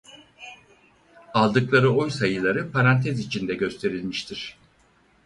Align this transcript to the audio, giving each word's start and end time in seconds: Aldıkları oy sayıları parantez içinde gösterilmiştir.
Aldıkları 1.33 1.91
oy 1.91 2.09
sayıları 2.09 2.71
parantez 2.71 3.19
içinde 3.19 3.53
gösterilmiştir. 3.55 4.57